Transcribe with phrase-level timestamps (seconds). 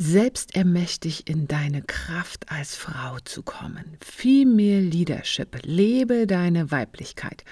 [0.00, 3.96] selbstermächtig in deine Kraft als Frau zu kommen.
[4.00, 5.58] Female Leadership.
[5.64, 7.44] Lebe deine Weiblichkeit.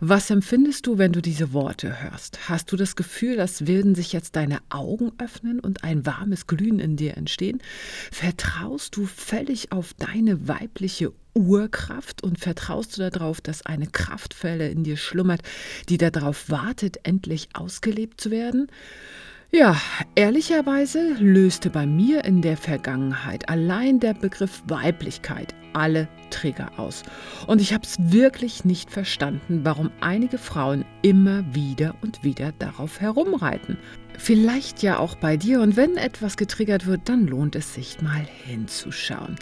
[0.00, 2.48] Was empfindest du, wenn du diese Worte hörst?
[2.48, 6.80] Hast du das Gefühl, als würden sich jetzt deine Augen öffnen und ein warmes Glühen
[6.80, 7.62] in dir entstehen?
[8.10, 14.82] Vertraust du völlig auf deine weibliche Urkraft und vertraust du darauf, dass eine Kraftquelle in
[14.82, 15.42] dir schlummert,
[15.88, 18.66] die darauf wartet, endlich ausgelebt zu werden?
[19.56, 19.80] Ja,
[20.16, 27.04] ehrlicherweise löste bei mir in der Vergangenheit allein der Begriff Weiblichkeit alle Trigger aus.
[27.46, 33.00] Und ich habe es wirklich nicht verstanden, warum einige Frauen immer wieder und wieder darauf
[33.00, 33.78] herumreiten.
[34.18, 35.60] Vielleicht ja auch bei dir.
[35.60, 39.36] Und wenn etwas getriggert wird, dann lohnt es sich mal hinzuschauen.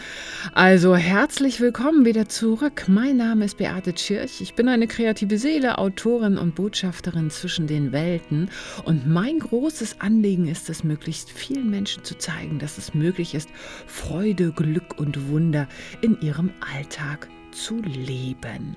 [0.52, 2.84] Also herzlich willkommen wieder zurück.
[2.88, 4.40] Mein Name ist Beate Tschirch.
[4.40, 8.50] Ich bin eine kreative Seele, Autorin und Botschafterin zwischen den Welten.
[8.84, 13.48] Und mein großes Anliegen ist es, möglichst vielen Menschen zu zeigen, dass es möglich ist,
[13.86, 15.68] Freude, Glück und Wunder
[16.00, 17.41] in ihrem Alltag zu
[17.78, 18.76] leben.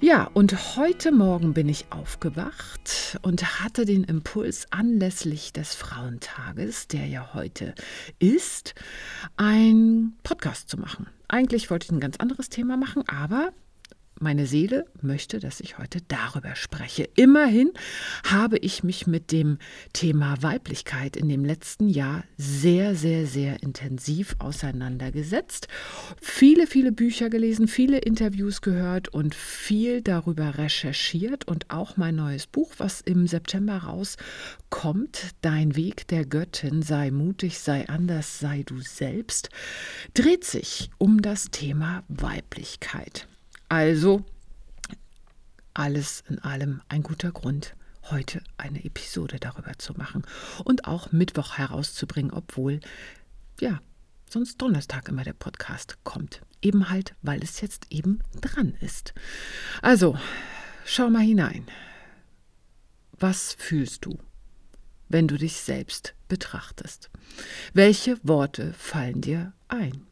[0.00, 7.06] Ja, und heute Morgen bin ich aufgewacht und hatte den Impuls anlässlich des Frauentages, der
[7.06, 7.74] ja heute
[8.18, 8.74] ist,
[9.36, 11.06] einen Podcast zu machen.
[11.28, 13.52] Eigentlich wollte ich ein ganz anderes Thema machen, aber
[14.20, 17.08] meine Seele möchte, dass ich heute darüber spreche.
[17.16, 17.70] Immerhin
[18.24, 19.58] habe ich mich mit dem
[19.92, 25.68] Thema Weiblichkeit in dem letzten Jahr sehr, sehr, sehr intensiv auseinandergesetzt.
[26.20, 32.46] Viele, viele Bücher gelesen, viele Interviews gehört und viel darüber recherchiert und auch mein neues
[32.46, 38.80] Buch, was im September rauskommt, Dein Weg der Göttin, sei mutig, sei anders, sei du
[38.80, 39.50] selbst,
[40.14, 43.28] dreht sich um das Thema Weiblichkeit.
[43.68, 44.24] Also
[45.74, 47.74] alles in allem ein guter Grund,
[48.10, 50.24] heute eine Episode darüber zu machen
[50.64, 52.80] und auch Mittwoch herauszubringen, obwohl,
[53.60, 53.80] ja,
[54.28, 56.42] sonst Donnerstag immer der Podcast kommt.
[56.62, 59.12] Eben halt, weil es jetzt eben dran ist.
[59.82, 60.18] Also,
[60.84, 61.66] schau mal hinein.
[63.18, 64.18] Was fühlst du,
[65.08, 67.10] wenn du dich selbst betrachtest?
[67.72, 70.06] Welche Worte fallen dir ein?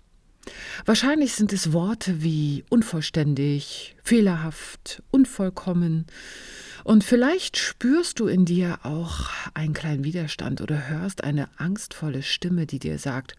[0.85, 6.07] Wahrscheinlich sind es Worte wie unvollständig, fehlerhaft, unvollkommen.
[6.85, 12.67] Und vielleicht spürst du in dir auch einen kleinen Widerstand oder hörst eine angstvolle Stimme,
[12.67, 13.37] die dir sagt,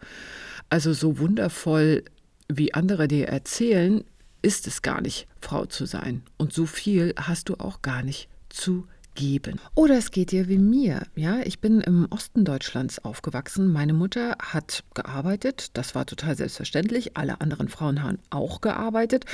[0.68, 2.02] also so wundervoll,
[2.48, 4.04] wie andere dir erzählen,
[4.42, 6.22] ist es gar nicht, Frau zu sein.
[6.36, 9.58] Und so viel hast du auch gar nicht zu geben.
[9.74, 11.02] Oder es geht dir wie mir.
[11.16, 13.72] Ja, ich bin im Osten Deutschlands aufgewachsen.
[13.72, 15.70] Meine Mutter hat gearbeitet.
[15.74, 17.16] Das war total selbstverständlich.
[17.16, 19.24] Alle anderen Frauen haben auch gearbeitet.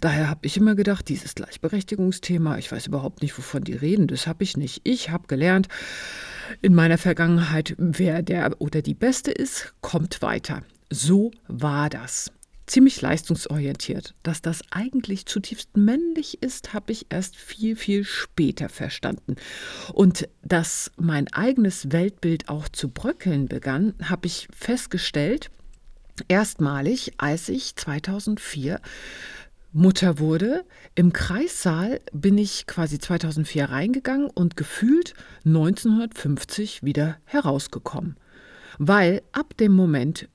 [0.00, 4.08] Daher habe ich immer gedacht, dieses Gleichberechtigungsthema, ich weiß überhaupt nicht, wovon die reden.
[4.08, 4.80] Das habe ich nicht.
[4.82, 5.68] Ich habe gelernt
[6.62, 10.62] in meiner Vergangenheit, wer der oder die Beste ist, kommt weiter.
[10.90, 12.30] So war das
[12.66, 14.14] ziemlich leistungsorientiert.
[14.22, 19.36] Dass das eigentlich zutiefst männlich ist, habe ich erst viel, viel später verstanden.
[19.92, 25.50] Und dass mein eigenes Weltbild auch zu bröckeln begann, habe ich festgestellt,
[26.28, 28.80] erstmalig, als ich 2004
[29.72, 30.64] Mutter wurde.
[30.94, 38.16] Im Kreissaal bin ich quasi 2004 reingegangen und gefühlt 1950 wieder herausgekommen.
[38.78, 40.28] Weil ab dem Moment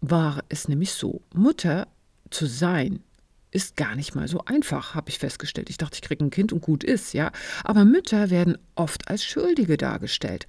[0.00, 1.88] war es nämlich so, Mutter
[2.30, 3.02] zu sein
[3.50, 5.70] ist gar nicht mal so einfach, habe ich festgestellt.
[5.70, 7.32] Ich dachte, ich kriege ein Kind und gut ist, ja.
[7.64, 10.46] Aber Mütter werden oft als Schuldige dargestellt,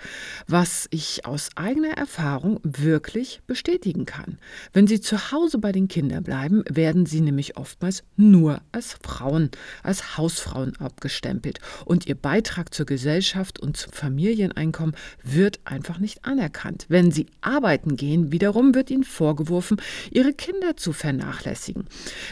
[0.47, 4.37] was ich aus eigener Erfahrung wirklich bestätigen kann.
[4.73, 9.49] Wenn sie zu Hause bei den Kindern bleiben, werden sie nämlich oftmals nur als Frauen,
[9.83, 16.85] als Hausfrauen abgestempelt und ihr Beitrag zur Gesellschaft und zum Familieneinkommen wird einfach nicht anerkannt.
[16.87, 19.77] Wenn sie arbeiten gehen, wiederum wird ihnen vorgeworfen,
[20.11, 21.85] ihre Kinder zu vernachlässigen.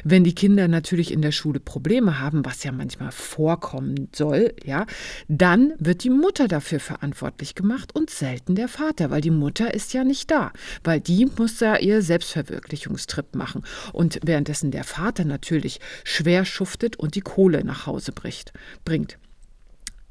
[0.04, 4.54] Wenn die Kinder Kinder natürlich in der Schule Probleme haben, was ja manchmal vorkommen soll,
[4.66, 4.86] ja,
[5.30, 9.94] dann wird die Mutter dafür verantwortlich gemacht und selten der Vater, weil die Mutter ist
[9.94, 10.52] ja nicht da,
[10.84, 13.64] weil die muss ja ihr Selbstverwirklichungstrip machen
[13.94, 18.52] und währenddessen der Vater natürlich schwer schuftet und die Kohle nach Hause bricht,
[18.84, 19.18] bringt.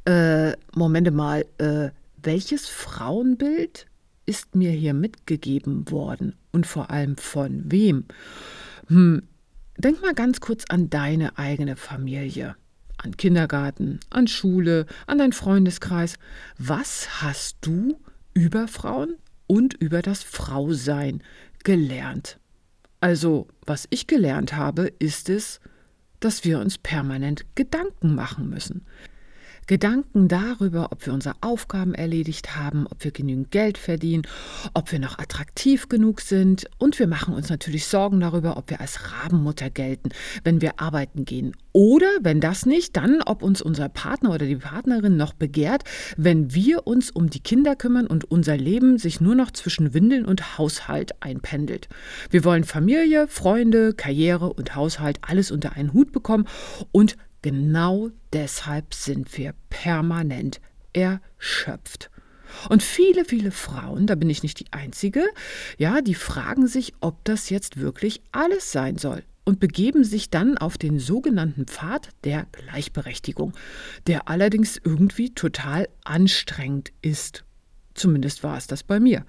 [0.06, 1.90] Äh, Momente mal, äh,
[2.22, 3.86] welches Frauenbild
[4.24, 8.06] ist mir hier mitgegeben worden und vor allem von wem?
[8.86, 9.24] Hm,
[9.78, 12.56] Denk mal ganz kurz an deine eigene Familie,
[12.96, 16.16] an Kindergarten, an Schule, an deinen Freundeskreis.
[16.58, 17.96] Was hast du
[18.34, 19.14] über Frauen
[19.46, 21.22] und über das Frausein
[21.62, 22.40] gelernt?
[23.00, 25.60] Also, was ich gelernt habe, ist es,
[26.18, 28.84] dass wir uns permanent Gedanken machen müssen.
[29.68, 34.22] Gedanken darüber, ob wir unsere Aufgaben erledigt haben, ob wir genügend Geld verdienen,
[34.72, 36.64] ob wir noch attraktiv genug sind.
[36.78, 40.08] Und wir machen uns natürlich Sorgen darüber, ob wir als Rabenmutter gelten,
[40.42, 41.54] wenn wir arbeiten gehen.
[41.72, 45.84] Oder, wenn das nicht, dann, ob uns unser Partner oder die Partnerin noch begehrt,
[46.16, 50.24] wenn wir uns um die Kinder kümmern und unser Leben sich nur noch zwischen Windeln
[50.24, 51.88] und Haushalt einpendelt.
[52.30, 56.46] Wir wollen Familie, Freunde, Karriere und Haushalt alles unter einen Hut bekommen
[56.90, 57.16] und
[57.48, 60.60] Genau deshalb sind wir permanent
[60.92, 62.10] erschöpft.
[62.68, 65.24] Und viele, viele Frauen, da bin ich nicht die Einzige,
[65.78, 70.58] ja, die fragen sich, ob das jetzt wirklich alles sein soll und begeben sich dann
[70.58, 73.54] auf den sogenannten Pfad der Gleichberechtigung,
[74.06, 77.44] der allerdings irgendwie total anstrengend ist.
[77.94, 79.24] Zumindest war es das bei mir.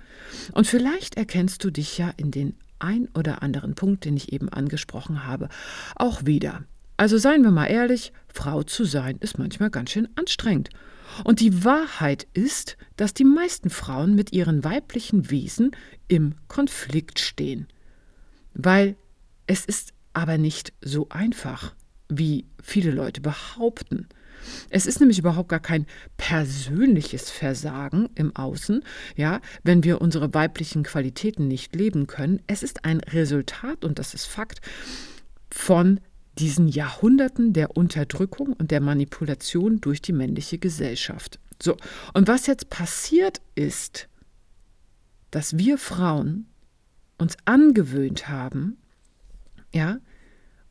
[0.52, 4.50] Und vielleicht erkennst du dich ja in den ein oder anderen Punkt, den ich eben
[4.50, 5.48] angesprochen habe,
[5.96, 6.66] auch wieder.
[7.00, 10.70] Also seien wir mal ehrlich, Frau zu sein ist manchmal ganz schön anstrengend.
[11.24, 15.72] Und die Wahrheit ist, dass die meisten Frauen mit ihren weiblichen Wesen
[16.10, 17.68] im Konflikt stehen.
[18.54, 18.98] Weil
[19.48, 21.74] es ist aber nicht so einfach,
[22.10, 24.10] wie viele Leute behaupten.
[24.70, 25.86] Es ist nämlich überhaupt gar kein
[26.18, 28.84] persönliches Versagen im Außen,
[29.16, 32.42] ja, wenn wir unsere weiblichen Qualitäten nicht leben können.
[32.48, 34.60] Es ist ein Resultat, und das ist Fakt,
[35.50, 36.02] von
[36.40, 41.40] diesen Jahrhunderten der Unterdrückung und der Manipulation durch die männliche Gesellschaft.
[41.62, 41.76] So,
[42.14, 44.08] und was jetzt passiert ist,
[45.32, 46.48] dass wir Frauen
[47.18, 48.78] uns angewöhnt haben,
[49.74, 50.00] ja,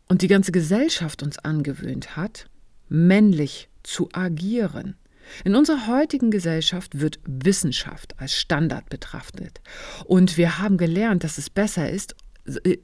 [0.08, 2.48] und die ganze Gesellschaft uns angewöhnt hat,
[2.88, 4.96] männlich zu agieren.
[5.44, 9.60] In unserer heutigen Gesellschaft wird Wissenschaft als Standard betrachtet.
[10.06, 12.16] Und wir haben gelernt, dass es besser ist,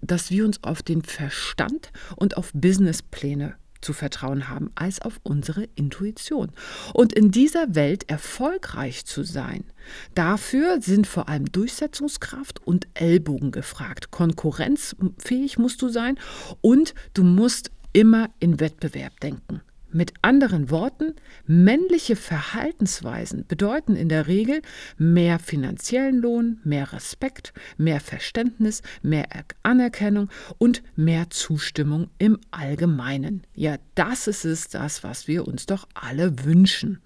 [0.02, 5.68] dass wir uns auf den Verstand und auf Businesspläne zu vertrauen haben, als auf unsere
[5.74, 6.50] Intuition.
[6.94, 9.64] Und in dieser Welt erfolgreich zu sein,
[10.14, 14.10] dafür sind vor allem Durchsetzungskraft und Ellbogen gefragt.
[14.10, 16.18] Konkurrenzfähig musst du sein
[16.62, 19.60] und du musst immer in Wettbewerb denken.
[19.96, 21.14] Mit anderen Worten,
[21.46, 24.60] männliche Verhaltensweisen bedeuten in der Regel
[24.98, 29.28] mehr finanziellen Lohn, mehr Respekt, mehr Verständnis, mehr
[29.62, 33.44] Anerkennung und mehr Zustimmung im Allgemeinen.
[33.54, 36.98] Ja, das ist es, das, was wir uns doch alle wünschen.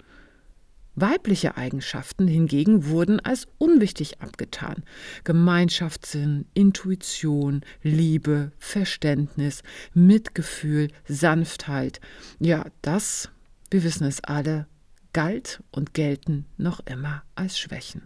[1.00, 4.84] Weibliche Eigenschaften hingegen wurden als unwichtig abgetan.
[5.24, 9.62] Gemeinschaftssinn, Intuition, Liebe, Verständnis,
[9.94, 12.00] Mitgefühl, Sanftheit.
[12.40, 13.30] Ja, das,
[13.70, 14.66] wir wissen es alle,
[15.12, 18.02] galt und gelten noch immer als Schwächen.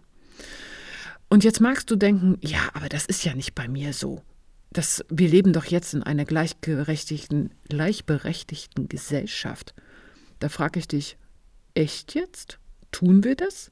[1.29, 4.21] Und jetzt magst du denken, ja, aber das ist ja nicht bei mir so.
[4.71, 9.73] Das, wir leben doch jetzt in einer gleichberechtigten, gleichberechtigten Gesellschaft.
[10.39, 11.17] Da frage ich dich,
[11.75, 12.59] echt jetzt?
[12.93, 13.71] Tun wir das?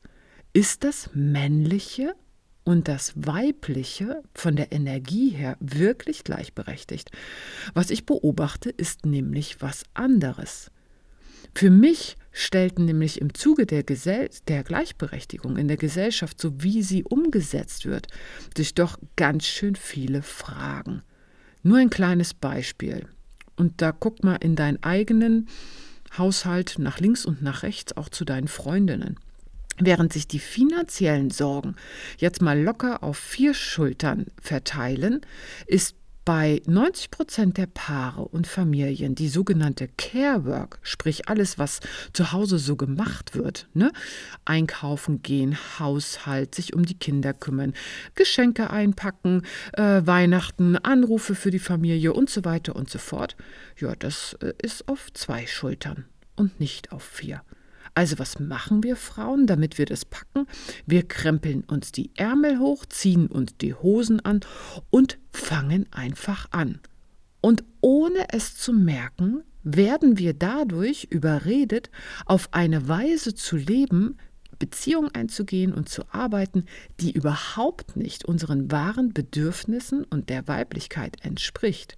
[0.51, 2.15] Ist das Männliche
[2.65, 7.11] und das Weibliche von der Energie her wirklich gleichberechtigt?
[7.73, 10.71] Was ich beobachte, ist nämlich was anderes.
[11.53, 16.81] Für mich stellten nämlich im Zuge der, Gesell der Gleichberechtigung in der Gesellschaft, so wie
[16.81, 18.07] sie umgesetzt wird,
[18.57, 21.03] sich doch ganz schön viele Fragen.
[21.61, 23.05] Nur ein kleines Beispiel.
[23.55, 25.47] Und da guck mal in deinen eigenen
[26.17, 29.17] Haushalt nach links und nach rechts auch zu deinen Freundinnen.
[29.79, 31.75] Während sich die finanziellen Sorgen
[32.17, 35.21] jetzt mal locker auf vier Schultern verteilen,
[35.65, 41.79] ist bei 90 Prozent der Paare und Familien die sogenannte Care Work, sprich alles, was
[42.13, 43.91] zu Hause so gemacht wird, ne?
[44.45, 47.73] einkaufen gehen, Haushalt, sich um die Kinder kümmern,
[48.15, 53.35] Geschenke einpacken, äh, Weihnachten, Anrufe für die Familie und so weiter und so fort,
[53.79, 57.41] ja, das äh, ist auf zwei Schultern und nicht auf vier.
[57.93, 60.47] Also was machen wir Frauen, damit wir das packen?
[60.85, 64.39] Wir krempeln uns die Ärmel hoch, ziehen uns die Hosen an
[64.89, 66.79] und fangen einfach an.
[67.41, 71.89] Und ohne es zu merken, werden wir dadurch überredet,
[72.25, 74.17] auf eine Weise zu leben,
[74.57, 76.65] Beziehungen einzugehen und zu arbeiten,
[76.99, 81.97] die überhaupt nicht unseren wahren Bedürfnissen und der Weiblichkeit entspricht.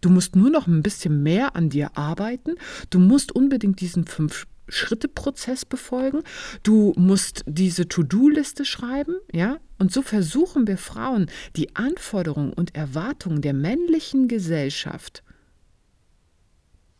[0.00, 2.56] Du musst nur noch ein bisschen mehr an dir arbeiten,
[2.90, 6.22] du musst unbedingt diesen fünf Schritteprozess befolgen.
[6.62, 9.58] Du musst diese To-Do-Liste schreiben, ja?
[9.78, 15.22] Und so versuchen wir Frauen, die Anforderungen und Erwartungen der männlichen Gesellschaft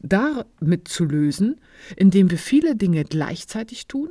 [0.03, 1.61] damit zu lösen,
[1.97, 4.11] indem wir viele Dinge gleichzeitig tun,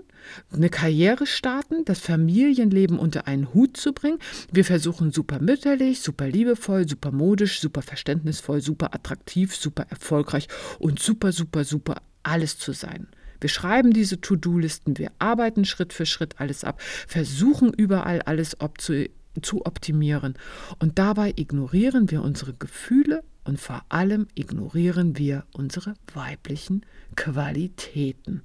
[0.52, 4.20] eine Karriere starten, das Familienleben unter einen Hut zu bringen.
[4.52, 10.48] Wir versuchen super mütterlich, super liebevoll, super modisch, super verständnisvoll, super attraktiv, super erfolgreich
[10.78, 13.08] und super, super, super alles zu sein
[13.40, 19.10] Wir schreiben diese To-Do-Listen, wir arbeiten Schritt für Schritt alles ab, versuchen überall alles zu,
[19.42, 20.36] zu optimieren.
[20.80, 28.44] Und dabei ignorieren wir unsere Gefühle und vor allem ignorieren wir unsere weiblichen Qualitäten.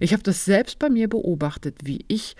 [0.00, 2.36] Ich habe das selbst bei mir beobachtet, wie ich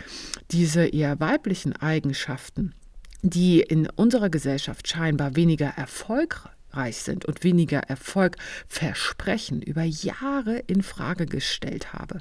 [0.51, 2.75] diese eher weiblichen Eigenschaften,
[3.23, 8.37] die in unserer Gesellschaft scheinbar weniger erfolgreich reich sind und weniger Erfolg
[8.69, 12.19] versprechen, über Jahre in Frage gestellt habe,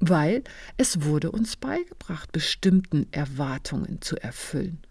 [0.00, 0.44] weil
[0.76, 4.82] es wurde uns beigebracht, bestimmten Erwartungen zu erfüllen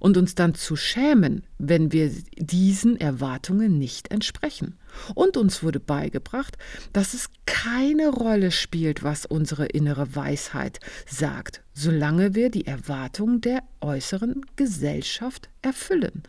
[0.00, 4.76] und uns dann zu schämen, wenn wir diesen Erwartungen nicht entsprechen.
[5.14, 6.56] Und uns wurde beigebracht,
[6.92, 13.62] dass es keine Rolle spielt, was unsere innere Weisheit sagt, solange wir die Erwartungen der
[13.80, 16.22] äußeren Gesellschaft erfüllen.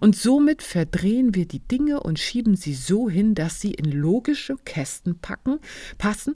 [0.00, 4.56] Und somit verdrehen wir die Dinge und schieben sie so hin, dass sie in logische
[4.64, 5.58] Kästen packen,
[5.98, 6.34] passen,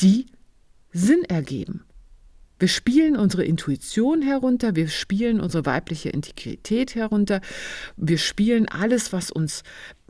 [0.00, 0.26] die
[0.92, 1.84] Sinn ergeben.
[2.58, 7.40] Wir spielen unsere Intuition herunter, wir spielen unsere weibliche Integrität herunter,
[7.96, 9.62] wir spielen alles, was uns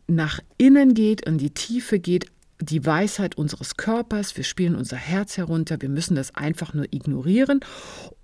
[0.06, 2.26] nach innen geht, in die Tiefe geht,
[2.60, 7.60] die Weisheit unseres Körpers, wir spielen unser Herz herunter, wir müssen das einfach nur ignorieren.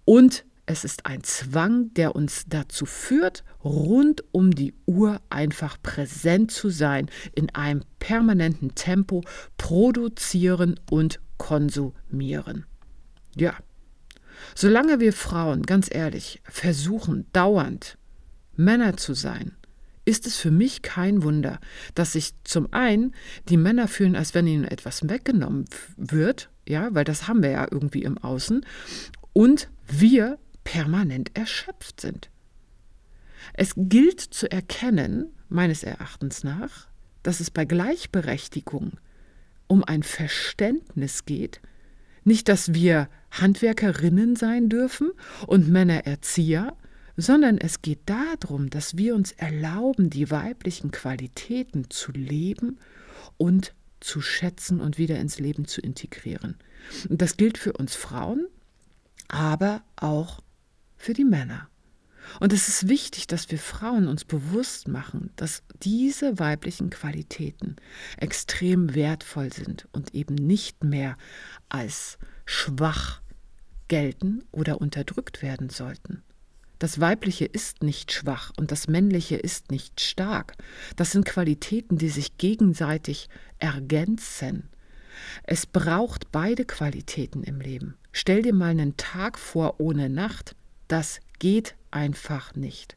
[0.05, 6.53] Und es ist ein Zwang, der uns dazu führt, rund um die Uhr einfach präsent
[6.53, 9.23] zu sein, in einem permanenten Tempo
[9.57, 12.67] produzieren und konsumieren.
[13.35, 13.55] Ja,
[14.55, 17.99] Solange wir Frauen, ganz ehrlich, versuchen, dauernd
[18.57, 19.53] Männer zu sein,
[20.05, 21.61] ist es für mich kein Wunder,
[21.95, 23.15] dass sich zum einen
[23.49, 25.67] die Männer fühlen, als wenn ihnen etwas weggenommen
[25.97, 28.65] wird, ja, weil das haben wir ja irgendwie im Außen,
[29.33, 32.31] und wir permanent erschöpft sind.
[33.55, 36.89] Es gilt zu erkennen, meines Erachtens nach,
[37.23, 38.93] dass es bei Gleichberechtigung
[39.67, 41.61] um ein Verständnis geht,
[42.25, 45.13] nicht, dass wir Handwerkerinnen sein dürfen
[45.47, 46.77] und Männer Erzieher,
[47.17, 52.79] sondern es geht darum, dass wir uns erlauben, die weiblichen Qualitäten zu leben
[53.37, 56.57] und zu schätzen und wieder ins Leben zu integrieren.
[57.09, 58.47] Und das gilt für uns Frauen,
[59.29, 60.41] aber auch
[60.97, 61.69] für die Männer.
[62.39, 67.77] Und es ist wichtig, dass wir Frauen uns bewusst machen, dass diese weiblichen Qualitäten
[68.19, 71.17] extrem wertvoll sind und eben nicht mehr
[71.69, 72.19] als
[72.51, 73.21] schwach
[73.87, 76.25] gelten oder unterdrückt werden sollten.
[76.81, 80.55] Das Weibliche ist nicht schwach und das Männliche ist nicht stark.
[80.97, 83.29] Das sind Qualitäten, die sich gegenseitig
[83.59, 84.69] ergänzen.
[85.45, 87.97] Es braucht beide Qualitäten im Leben.
[88.11, 90.57] Stell dir mal einen Tag vor ohne Nacht.
[90.89, 92.97] Das geht einfach nicht.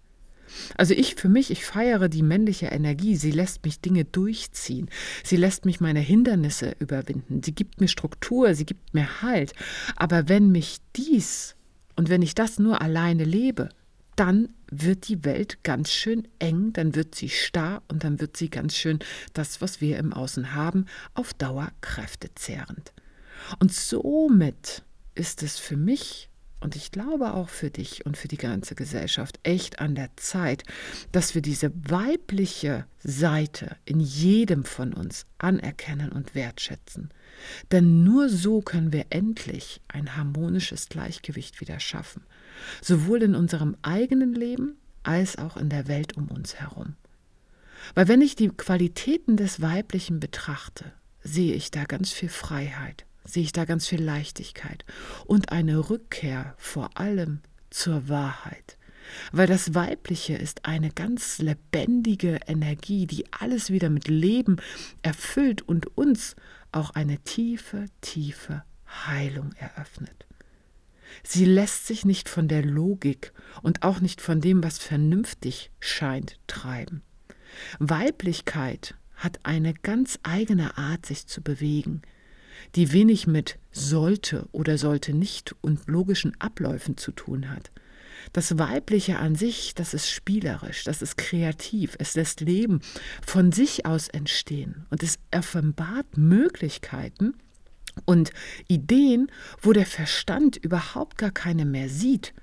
[0.78, 3.16] Also ich für mich, ich feiere die männliche Energie.
[3.16, 4.90] Sie lässt mich Dinge durchziehen.
[5.24, 7.42] Sie lässt mich meine Hindernisse überwinden.
[7.44, 9.54] Sie gibt mir Struktur, sie gibt mir Halt.
[9.96, 11.56] Aber wenn mich dies
[11.96, 13.70] und wenn ich das nur alleine lebe,
[14.16, 18.50] dann wird die Welt ganz schön eng, dann wird sie starr und dann wird sie
[18.50, 19.00] ganz schön
[19.34, 22.94] das, was wir im Außen haben, auf Dauer kräftezehrend.
[23.60, 24.84] Und somit
[25.16, 26.30] ist es für mich
[26.63, 30.63] und ich glaube auch für dich und für die ganze Gesellschaft echt an der Zeit,
[31.12, 37.10] dass wir diese weibliche Seite in jedem von uns anerkennen und wertschätzen.
[37.72, 42.24] Denn nur so können wir endlich ein harmonisches Gleichgewicht wieder schaffen,
[42.82, 46.96] sowohl in unserem eigenen Leben als auch in der Welt um uns herum.
[47.93, 53.44] Weil wenn ich die Qualitäten des Weiblichen betrachte, sehe ich da ganz viel Freiheit, sehe
[53.44, 54.86] ich da ganz viel Leichtigkeit
[55.25, 57.39] und eine Rückkehr vor allem
[57.70, 58.77] zur Wahrheit.
[59.32, 64.58] Weil das Weibliche ist eine ganz lebendige Energie, die alles wieder mit Leben
[65.01, 66.36] erfüllt und uns
[66.72, 70.25] auch eine tiefe, tiefe Heilung eröffnet.
[71.22, 76.39] Sie lässt sich nicht von der Logik und auch nicht von dem, was vernünftig scheint,
[76.48, 77.03] treiben.
[77.80, 82.01] Weiblichkeit hat eine ganz eigene Art, sich zu bewegen,
[82.75, 87.72] die wenig mit sollte oder sollte nicht und logischen Abläufen zu tun hat.
[88.32, 92.82] Das Weibliche an sich, das ist spielerisch, das ist kreativ, es lässt Leben
[93.25, 97.34] von sich aus entstehen und es offenbart Möglichkeiten
[98.05, 98.32] und
[98.67, 102.34] Ideen, wo der Verstand überhaupt gar keine mehr sieht.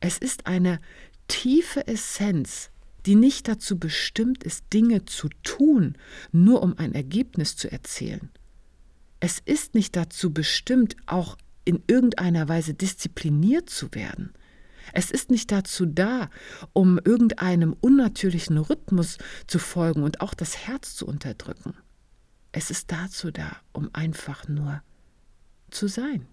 [0.00, 0.80] Es ist eine
[1.28, 2.70] tiefe Essenz,
[3.06, 5.96] die nicht dazu bestimmt ist, Dinge zu tun,
[6.32, 8.30] nur um ein Ergebnis zu erzielen.
[9.20, 14.32] Es ist nicht dazu bestimmt, auch in irgendeiner Weise diszipliniert zu werden.
[14.92, 16.30] Es ist nicht dazu da,
[16.72, 21.74] um irgendeinem unnatürlichen Rhythmus zu folgen und auch das Herz zu unterdrücken.
[22.52, 24.82] Es ist dazu da, um einfach nur
[25.70, 26.26] zu sein.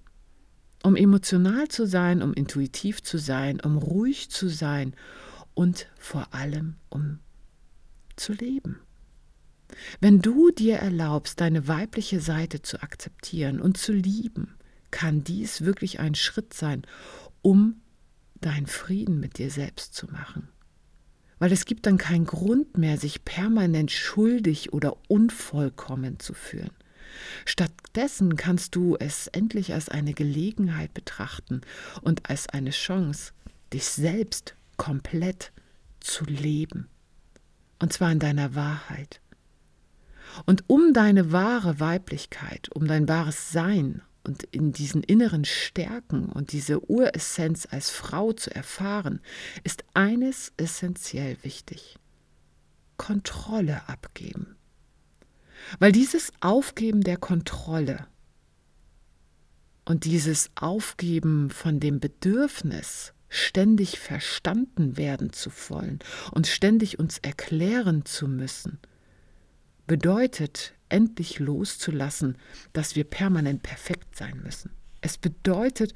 [0.82, 4.96] Um emotional zu sein, um intuitiv zu sein, um ruhig zu sein
[5.54, 7.20] und vor allem um
[8.16, 8.80] zu leben.
[10.00, 14.56] Wenn du dir erlaubst, deine weibliche Seite zu akzeptieren und zu lieben,
[14.92, 16.84] kann dies wirklich ein Schritt sein,
[17.42, 17.82] um
[18.36, 20.50] deinen Frieden mit dir selbst zu machen.
[21.40, 26.72] Weil es gibt dann keinen Grund mehr, sich permanent schuldig oder unvollkommen zu fühlen.
[27.46, 31.62] Stattdessen kannst du es endlich als eine Gelegenheit betrachten
[32.02, 33.34] und als eine Chance,
[33.74, 35.52] dich selbst komplett
[36.00, 36.88] zu leben.
[37.80, 39.22] Und zwar in deiner Wahrheit.
[40.46, 46.52] Und um deine wahre Weiblichkeit, um dein wahres Sein und in diesen inneren Stärken und
[46.52, 49.22] diese Uressenz als Frau zu erfahren,
[49.64, 51.98] ist eines essentiell wichtig.
[52.98, 54.56] Kontrolle abgeben.
[55.80, 58.08] Weil dieses Aufgeben der Kontrolle
[59.86, 66.00] und dieses Aufgeben von dem Bedürfnis, ständig verstanden werden zu wollen
[66.32, 68.80] und ständig uns erklären zu müssen,
[69.88, 72.38] bedeutet endlich loszulassen,
[72.74, 74.72] dass wir permanent perfekt sein müssen.
[75.02, 75.94] Es bedeutet,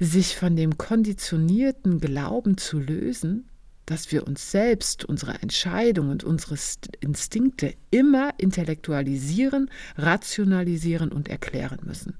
[0.00, 3.48] sich von dem konditionierten Glauben zu lösen,
[3.86, 6.56] dass wir uns selbst, unsere Entscheidungen und unsere
[7.00, 12.14] Instinkte immer intellektualisieren, rationalisieren und erklären müssen.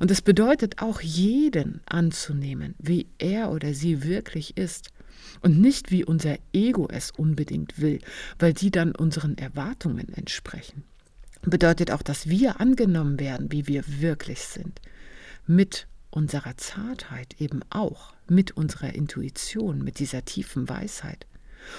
[0.00, 4.90] Und es bedeutet auch jeden anzunehmen, wie er oder sie wirklich ist
[5.44, 8.00] und nicht wie unser Ego es unbedingt will,
[8.38, 10.84] weil die dann unseren Erwartungen entsprechen.
[11.42, 14.80] Bedeutet auch, dass wir angenommen werden, wie wir wirklich sind,
[15.46, 21.26] mit unserer Zartheit eben auch, mit unserer Intuition, mit dieser tiefen Weisheit.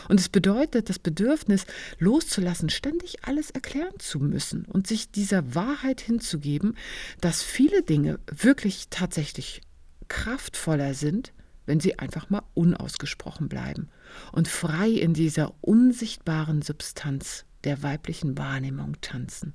[0.10, 1.65] Und es bedeutet das Bedürfnis
[1.98, 6.75] loszulassen, ständig alles erklären zu müssen und sich dieser Wahrheit hinzugeben,
[7.22, 9.62] dass viele Dinge wirklich tatsächlich
[10.07, 11.34] kraftvoller sind,
[11.65, 13.89] wenn sie einfach mal unausgesprochen bleiben
[14.31, 19.53] und frei in dieser unsichtbaren Substanz der weiblichen Wahrnehmung tanzen.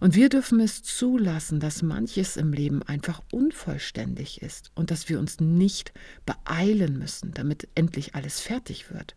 [0.00, 5.18] Und wir dürfen es zulassen, dass manches im Leben einfach unvollständig ist und dass wir
[5.18, 5.92] uns nicht
[6.26, 9.16] beeilen müssen, damit endlich alles fertig wird.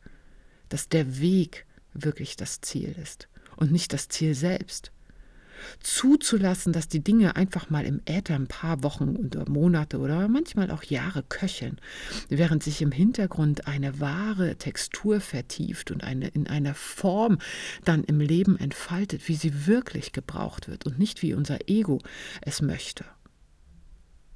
[0.70, 4.92] Dass der Weg wirklich das Ziel ist und nicht das Ziel selbst
[5.80, 10.72] zuzulassen, dass die Dinge einfach mal im Äther ein paar Wochen oder Monate oder manchmal
[10.72, 11.80] auch Jahre köcheln,
[12.30, 17.38] während sich im Hintergrund eine wahre Textur vertieft und eine in einer Form
[17.84, 22.00] dann im Leben entfaltet, wie sie wirklich gebraucht wird und nicht wie unser Ego
[22.42, 23.06] es möchte.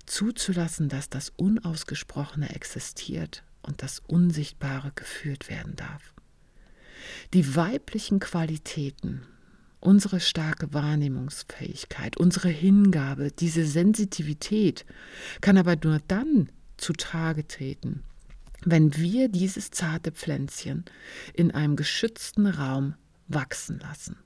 [0.05, 6.13] Zuzulassen, dass das Unausgesprochene existiert und das Unsichtbare geführt werden darf.
[7.33, 9.21] Die weiblichen Qualitäten,
[9.79, 14.85] unsere starke Wahrnehmungsfähigkeit, unsere Hingabe, diese Sensitivität
[15.41, 18.03] kann aber nur dann zutage treten,
[18.65, 20.85] wenn wir dieses zarte Pflänzchen
[21.33, 22.95] in einem geschützten Raum
[23.27, 24.17] wachsen lassen.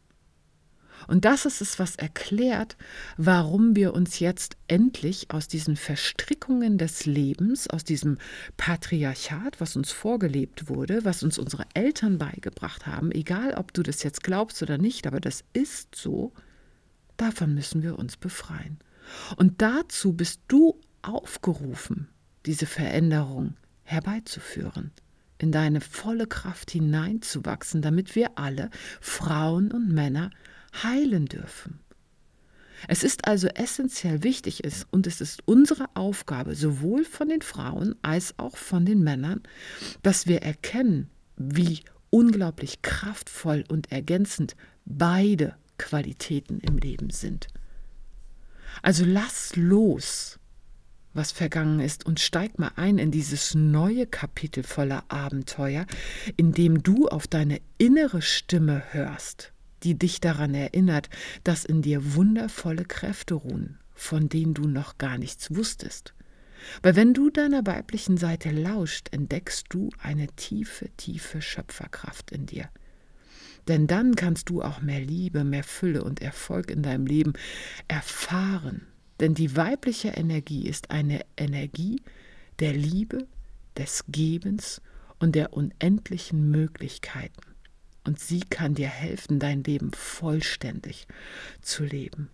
[1.07, 2.77] Und das ist es, was erklärt,
[3.17, 8.17] warum wir uns jetzt endlich aus diesen Verstrickungen des Lebens, aus diesem
[8.57, 14.03] Patriarchat, was uns vorgelebt wurde, was uns unsere Eltern beigebracht haben, egal ob du das
[14.03, 16.31] jetzt glaubst oder nicht, aber das ist so,
[17.17, 18.79] davon müssen wir uns befreien.
[19.35, 22.07] Und dazu bist du aufgerufen,
[22.45, 24.91] diese Veränderung herbeizuführen
[25.41, 30.29] in deine volle Kraft hineinzuwachsen, damit wir alle, Frauen und Männer,
[30.73, 31.79] heilen dürfen.
[32.87, 37.95] Es ist also essentiell wichtig ist und es ist unsere Aufgabe, sowohl von den Frauen
[38.01, 39.41] als auch von den Männern,
[40.01, 44.55] dass wir erkennen, wie unglaublich kraftvoll und ergänzend
[44.85, 47.47] beide Qualitäten im Leben sind.
[48.81, 50.39] Also lass los,
[51.13, 55.85] was vergangen ist, und steig mal ein in dieses neue Kapitel voller Abenteuer,
[56.37, 59.53] in dem du auf deine innere Stimme hörst
[59.83, 61.09] die dich daran erinnert,
[61.43, 66.13] dass in dir wundervolle Kräfte ruhen, von denen du noch gar nichts wusstest.
[66.83, 72.69] Weil wenn du deiner weiblichen Seite lauscht, entdeckst du eine tiefe, tiefe Schöpferkraft in dir.
[73.67, 77.33] Denn dann kannst du auch mehr Liebe, mehr Fülle und Erfolg in deinem Leben
[77.87, 78.87] erfahren.
[79.19, 82.01] Denn die weibliche Energie ist eine Energie
[82.59, 83.27] der Liebe,
[83.77, 84.81] des Gebens
[85.19, 87.50] und der unendlichen Möglichkeiten
[88.03, 91.07] und sie kann dir helfen, dein Leben vollständig
[91.61, 92.29] zu leben.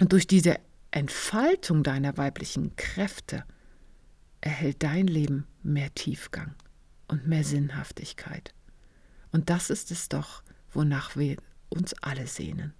[0.00, 0.56] Und durch diese
[0.90, 3.44] Entfaltung deiner weiblichen Kräfte
[4.40, 6.54] erhält dein Leben mehr Tiefgang
[7.08, 8.54] und mehr Sinnhaftigkeit.
[9.32, 11.36] Und das ist es doch, wonach wir
[11.68, 12.72] uns alle sehnen.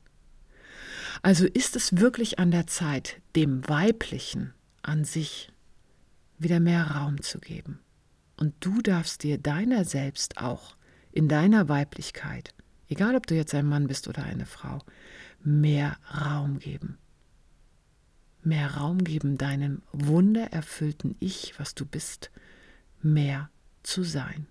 [1.23, 5.53] Also ist es wirklich an der Zeit, dem Weiblichen an sich
[6.39, 7.81] wieder mehr Raum zu geben.
[8.37, 10.77] Und du darfst dir deiner selbst auch
[11.19, 12.55] in deiner Weiblichkeit,
[12.89, 14.79] egal ob du jetzt ein Mann bist oder eine Frau,
[15.43, 16.97] mehr Raum geben.
[18.45, 22.31] Mehr Raum geben deinem wundererfüllten Ich, was du bist,
[23.03, 23.51] mehr
[23.83, 24.47] zu sein.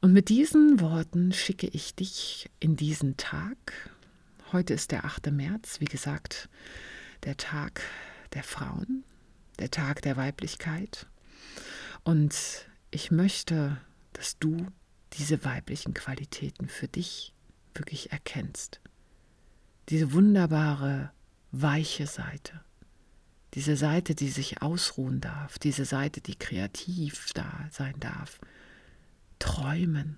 [0.00, 3.90] Und mit diesen Worten schicke ich dich in diesen Tag.
[4.52, 5.30] Heute ist der 8.
[5.32, 6.48] März, wie gesagt,
[7.24, 7.82] der Tag
[8.32, 9.04] der Frauen,
[9.58, 11.06] der Tag der Weiblichkeit.
[12.04, 13.76] Und ich möchte,
[14.14, 14.68] dass du
[15.12, 17.34] diese weiblichen Qualitäten für dich
[17.74, 18.80] wirklich erkennst.
[19.90, 21.12] Diese wunderbare,
[21.52, 22.62] weiche Seite.
[23.52, 28.40] Diese Seite, die sich ausruhen darf, diese Seite, die kreativ da sein darf.
[29.40, 30.16] Träumen,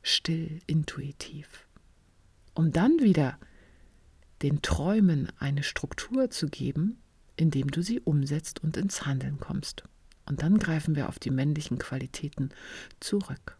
[0.00, 1.68] still, intuitiv.
[2.54, 3.38] Um dann wieder
[4.40, 6.98] den Träumen eine Struktur zu geben,
[7.36, 9.84] indem du sie umsetzt und ins Handeln kommst.
[10.26, 12.50] Und dann greifen wir auf die männlichen Qualitäten
[13.00, 13.58] zurück.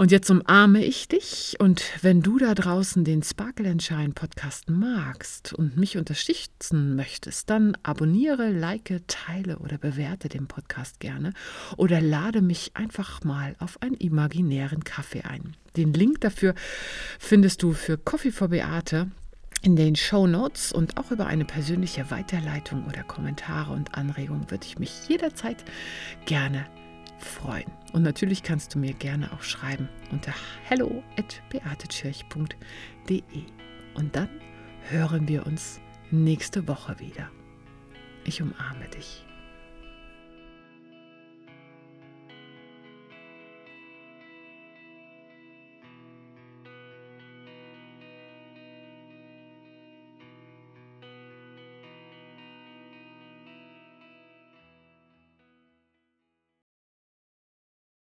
[0.00, 5.52] Und jetzt umarme ich dich und wenn du da draußen den Sparkle Shine Podcast magst
[5.52, 11.32] und mich unterstützen möchtest, dann abonniere, like, teile oder bewerte den Podcast gerne
[11.76, 15.56] oder lade mich einfach mal auf einen imaginären Kaffee ein.
[15.76, 16.54] Den Link dafür
[17.18, 19.10] findest du für Coffee for Beate
[19.62, 24.66] in den Show Notes und auch über eine persönliche Weiterleitung oder Kommentare und Anregungen würde
[24.66, 25.62] ich mich jederzeit
[26.26, 26.66] gerne
[27.18, 27.70] freuen.
[27.92, 30.32] Und natürlich kannst du mir gerne auch schreiben unter
[30.64, 33.42] hello@beatekirch.de.
[33.94, 34.28] Und dann
[34.88, 37.30] hören wir uns nächste Woche wieder.
[38.24, 39.27] Ich umarme dich.